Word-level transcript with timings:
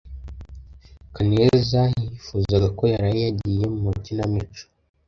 Kaneza 1.15 1.79
yifuzaga 1.99 2.67
ko 2.77 2.83
yaraye 2.93 3.19
yagiye 3.27 3.65
mu 3.79 3.89
ikinamico. 3.99 4.61